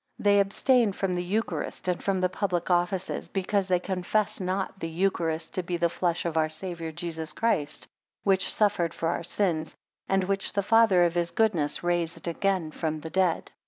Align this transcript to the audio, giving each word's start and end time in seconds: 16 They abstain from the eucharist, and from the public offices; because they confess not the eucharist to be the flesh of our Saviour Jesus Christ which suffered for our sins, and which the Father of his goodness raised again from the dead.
16 0.17 0.23
They 0.23 0.39
abstain 0.39 0.91
from 0.93 1.13
the 1.13 1.21
eucharist, 1.23 1.87
and 1.87 2.01
from 2.03 2.21
the 2.21 2.27
public 2.27 2.71
offices; 2.71 3.29
because 3.29 3.67
they 3.67 3.77
confess 3.79 4.39
not 4.39 4.79
the 4.79 4.89
eucharist 4.89 5.53
to 5.53 5.61
be 5.61 5.77
the 5.77 5.89
flesh 5.91 6.25
of 6.25 6.37
our 6.37 6.49
Saviour 6.49 6.91
Jesus 6.91 7.33
Christ 7.33 7.87
which 8.23 8.51
suffered 8.51 8.95
for 8.95 9.09
our 9.09 9.21
sins, 9.21 9.75
and 10.07 10.23
which 10.23 10.53
the 10.53 10.63
Father 10.63 11.03
of 11.03 11.13
his 11.13 11.29
goodness 11.29 11.83
raised 11.83 12.27
again 12.27 12.71
from 12.71 13.01
the 13.01 13.11
dead. 13.11 13.51